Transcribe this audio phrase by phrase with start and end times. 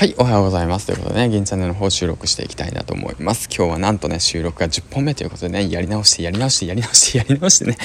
[0.00, 0.86] はい、おはようございます。
[0.86, 3.50] ということでね、銀チャンネルの方収録していきたいなと思います。
[3.54, 7.76] 今日はなんとね、収録が10本目ということでね、やり直して、やり直して、やり直して、やり直してね、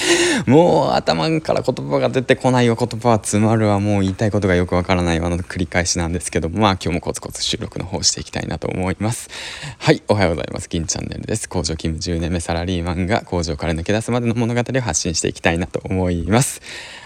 [0.46, 9.28] もう頭から言葉が出てこないわ、言葉は詰まるわ、もう言いたいことがよくわからないわの繰り返しなんですけども、まあ今日もコツコツ収録の方していきたいなと思います。
[9.76, 10.70] はい、おはようございます。
[10.70, 11.50] 銀チャンネルです。
[11.50, 16.62] 工場勤務10年目サラリーマンが工場から抜け出すまでの物語を発信していきたいなと思います。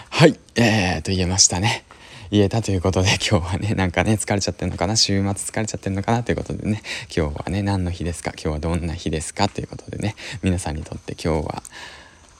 [0.09, 1.83] はい、えーと言えましたね。
[2.31, 6.81] 言えたということで 今日はねなんかね疲れちゃってるのかな週末疲れちゃってるのかなということでね
[7.15, 11.63] 今日はね何の日ですか今日はどんな日ですかということでね皆さんにとって今日は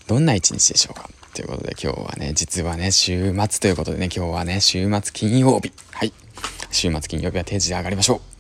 [0.07, 5.71] どんな一日でしょうかということで今日はね実はね週末ということでね今日はね週末金曜日。
[5.91, 6.13] はい。
[6.71, 8.30] 週末金曜日は定時で上がりましょう。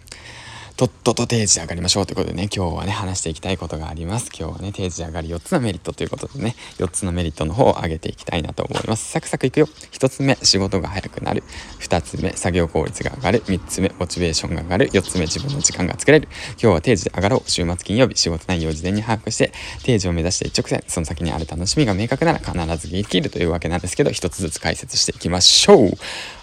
[0.77, 4.31] とっとと定時上がりましょうということでね、今日はね、話していきたいことがあります。
[4.37, 9.11] 今日はね、定時上がり4つのメリットということでね、4つのメリットの方を上げていきたいなと思います。
[9.11, 9.67] サクサクいくよ。
[9.91, 11.43] 1つ目、仕事が早くなる。
[11.79, 13.43] 2つ目、作業効率が上がる。
[13.43, 14.89] 3つ目、モチベーションが上がる。
[14.89, 16.27] 4つ目、自分の時間が作れる。
[16.51, 17.49] 今日は定時で上がろう。
[17.49, 19.51] 週末金曜日、仕事内容を事前に把握して、
[19.83, 25.91] 定時を目指して一直線、その先にある楽しみが明確なら必ずできるというわけなんですけど、1つずつ解説していきましょう。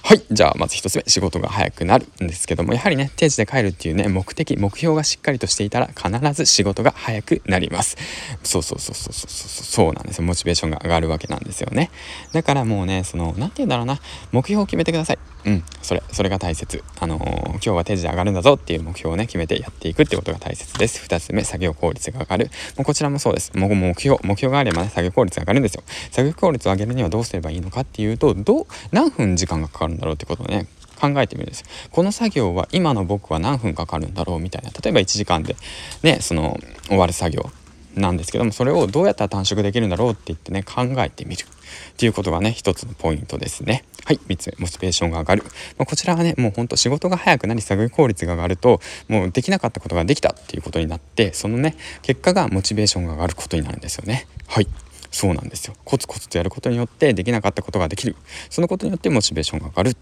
[0.02, 0.22] はい。
[0.30, 7.96] じゃあ、まず1つ目、仕事が早くなるんですけども、やはりね、定時で帰るっていうね、目的、目標がしっかりとしていたら、必ず仕事が早くなります。
[8.42, 10.24] そうそうそうそうそうそうそうなんですよ。
[10.24, 11.90] モチベーションが上がるわけなんですよね。
[12.32, 14.00] だからもうね、その、何て言うんだろうな、
[14.32, 15.18] 目標を決めてください。
[15.44, 16.82] うん、それ、それが大切。
[17.00, 21.06] あのー、今日は定時で上がるんだぞっていう目標をね、決めてやっていくってことが大切です。
[21.06, 22.50] 2つ目、作業効率が上がる。
[22.76, 23.56] もうこちらもそうです。
[23.56, 25.82] もう目標、目標があればね、作業効率が上がるんですよ。
[26.10, 30.66] 作業効率を上げるにはどうすればいいのかっていうと、どう、何分時間がかかるんだろうってことをね、
[30.98, 34.70] 考えてみるんですこの作業は今の僕は何分かかるんだろうみたいな。
[34.70, 35.56] 例えば1時間で
[36.02, 37.50] ねその終わる作業
[37.94, 41.44] なんですけどもそれをどうやったら短縮できるんだろうって言ってね考えてみる。
[41.44, 43.84] っていうことがね一つのポイントですね。
[44.04, 45.42] はい3つ目モチベーションが上がる、
[45.76, 54.26] まあ、こちらはねもうほんと仕事が早くなり作業効率が上がるともうできなかったことができたっていうことになってそのね結果がモチベーションが上がることになるんですよね。
[54.46, 54.68] はい
[55.10, 55.74] そうなんですよ。
[55.84, 58.16] コツコツとやることによってできなかったことができる。
[58.50, 59.96] そのことによってモチベーションが上がる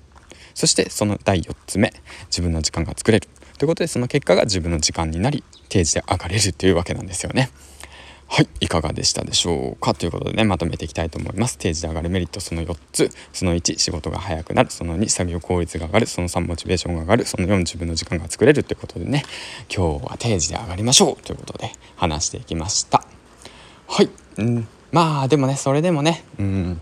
[0.56, 1.93] そしてその第4つ目
[2.28, 3.28] 自分の時間が作れる
[3.59, 7.50] ということでその結果が自分の時間になり定時で上がれるというわけなんですよね。
[8.28, 9.95] はい、いかがでしたでしょうか？
[9.95, 11.59] ということでね、まとめていきたいと思います。
[11.59, 13.11] 定時で上がるメリットその4つ。
[13.33, 14.71] その1、仕事が早くなる。
[14.71, 16.06] その2、作業効率が上がる。
[16.06, 17.25] その3、モチベーションが上がる。
[17.25, 19.22] その4、自分の時間が作れるということでね、
[19.72, 23.05] 今日は定時で上がりましょうということで話していきました。
[23.87, 26.81] はい、うん、まあでもね、それでもね、うん、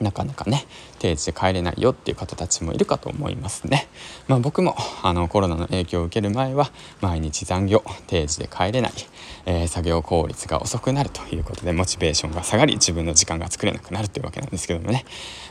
[0.00, 0.66] なかなかね
[0.98, 3.88] 定時で帰れないよっていう方たちもいるかと思いますね。
[4.26, 6.70] まあ、僕もあのコロナの影響を受ける前は
[7.00, 8.92] 毎日残業定時で帰れない、
[9.46, 15.04] えー、作業効率が遅くなるということでモチベーションが下がり自分の時間が作れなくなるというわけなんですけどもね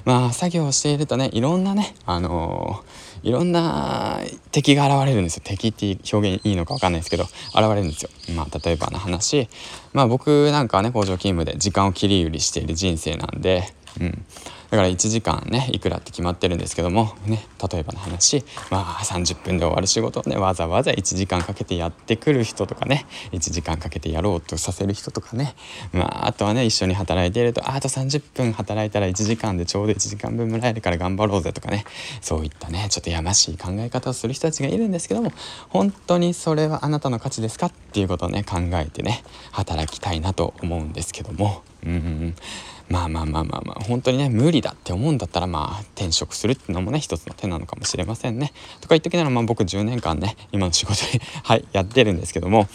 [0.06, 4.19] まあ作業をしているとねいろんなねあのー、いろんな
[4.52, 8.09] 敵が現れるんですよ敵って表現いいのか分かんないですけど現れるんですよ。
[8.35, 9.47] まあ、例えばの話
[9.94, 14.25] まあ僕なんかはね工場勤務で時間を切り売りしている人生なんでうん、
[14.69, 25.55] だから1時間ねいくらって決まってるんですけどもね例えばの話まあ30分で終わる仕事をねわざわざ1時間かけてやってくる人とかね1時間かけてやろうとさせる人とかね
[25.94, 31.85] まああとはね一緒に働いているとあと30分働いたら1時間でちょうど1時間分もらえるから頑張ろうぜとかね
[32.22, 35.31] そういったねちょっとやましい考え方をする人たちがいるんですけども
[35.69, 42.35] 本当にそれはあなたの価値ですかっていうことをね考えてね働きたいなと思うんですけどもうん。
[42.89, 48.53] まあまあまあまあまあ本当にね無理だって思うんだったらまあ転職するっていうのもね一つの手なのかもしれませんね。
[48.81, 52.67] とか言っときならまあ僕10年間ね今の仕事にはいやってるんですけども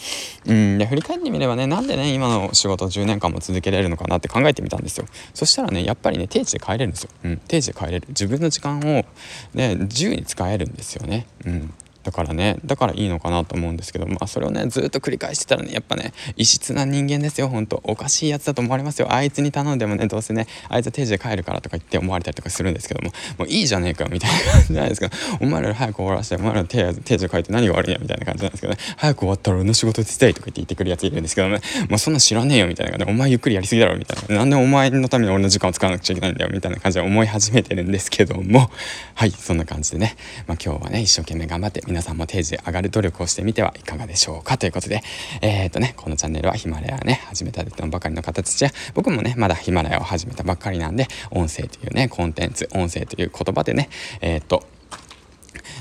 [0.45, 5.05] うんで振り返ってみればねなんでね今の仕事10年間も続けられるのかなって考えてみたんですよ。
[5.33, 7.09] そしたらねやっぱりね定時で帰れるんですよ。
[7.23, 9.05] うん、定時で帰れる自分の時間を
[9.53, 11.27] ね自由に使えるんですよね。
[11.45, 19.13] うんだからねだからいいのかなと思うんですけどまあそれをねずっと繰り返してたらねやっぱね異質な人間ですよほんとおかしいやつだと思われますよ。
[19.13, 25.09] あいつに頼んでもねどうせねあいつは定時で帰るからとか言って思われたりとかするんですけどももういいじゃねえかみたいな感じじゃないですか。
[25.41, 28.79] お前ら早く終わらせてお前ら定時定時で帰って何が悪いんやみたいな感じなんですけどね。
[28.97, 31.59] 早く終わったら俺の仕事手伝いとか言って言ってくるやついるんですけどね。
[31.89, 34.35] もうそんな知らねえよみたいな感じでお前ゆっくりやりすぎだろみたいな。
[34.39, 38.69] なんでお前のために俺の時間を使わなくちゃいけないんだよみたいな感じで思い始めてるんですけども。
[39.15, 40.15] はいそんな感じでね。
[40.47, 45.03] まあ今日はね一生懸命頑張って皆さんも定時上がる努力をしてみてはいかがでしょうかということで、
[45.41, 53.89] えっ、ー、とね、このチャンネルはヒマラヤね、始めたばかりの方たちや、僕もね、まだヒマラヤを始めたばっかりなんで、音声というね、コンテンツ、音声という言葉でね、
[54.21, 54.63] えっ、ー、と、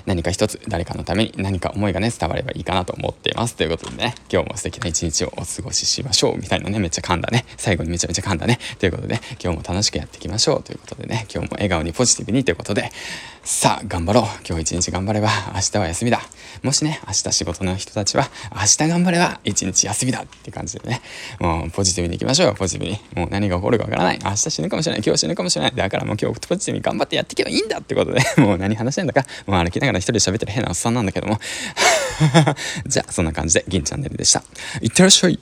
[0.06, 3.56] 何か一つ誰かのために何か思いがね伝わればいいかなと思っています。
[3.56, 7.44] ということでね今日も素敵な一日をお過ごししましょうみたいなねめっちゃ噛んだね。
[7.56, 8.58] 最後にめちゃめちゃ噛んだね。
[8.78, 10.62] ということで今日も楽しくやっていきましょう。
[10.62, 12.90] ということでね今日も笑顔にポジティブにということで。
[13.44, 14.24] さあ頑張ろう。
[14.46, 16.20] 今日一日頑張れば明日は休みだ。
[16.62, 20.22] もしね明日仕事の人たちは明日頑張れば一日休みだ。
[20.22, 21.02] って感じでね。
[21.40, 22.54] もうポジティブにいきましょう。
[22.54, 23.00] ポジティブに。
[23.16, 24.18] もう何が起こるかわからない。
[24.22, 25.02] 明日死ぬかもしれない。
[25.04, 25.74] 今日死ぬかもしれない。
[25.74, 27.78] だからもう今日ポジティブに頑張ってやっていけばいいんだ。
[27.78, 29.26] ってことでもう何話してんだか。
[29.46, 31.38] もう歩きながら一人で喋ってる変なおっさんなんだけども。
[32.86, 34.42] じゃあそんな感じで銀チャンネルでした。
[34.80, 35.38] いってらっしゃい。